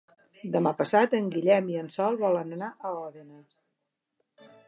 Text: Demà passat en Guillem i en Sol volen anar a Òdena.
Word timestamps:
Demà 0.53 0.71
passat 0.79 1.13
en 1.17 1.27
Guillem 1.35 1.69
i 1.73 1.77
en 1.83 1.91
Sol 1.97 2.17
volen 2.23 2.57
anar 2.57 2.71
a 2.91 2.95
Òdena. 3.05 3.45